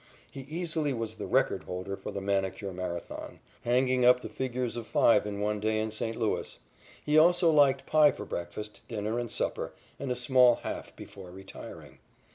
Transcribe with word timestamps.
He 0.31 0.39
easily 0.49 0.93
was 0.93 1.13
the 1.13 1.27
record 1.27 1.65
holder 1.65 1.95
for 1.95 2.09
the 2.09 2.21
manicure 2.21 2.73
Marathon, 2.73 3.39
hanging 3.63 4.03
up 4.03 4.19
the 4.21 4.29
figures 4.29 4.75
of 4.75 4.87
five 4.87 5.27
in 5.27 5.41
one 5.41 5.59
day 5.59 5.79
in 5.79 5.91
St. 5.91 6.15
Louis. 6.15 6.57
He 7.05 7.19
also 7.19 7.51
liked 7.51 7.85
pie 7.85 8.09
for 8.11 8.25
breakfast, 8.25 8.81
dinner 8.87 9.19
and 9.19 9.29
supper, 9.29 9.73
and 9.99 10.11
a 10.11 10.15
small 10.15 10.55
half 10.63 10.95
before 10.95 11.29
retiring. 11.29 11.99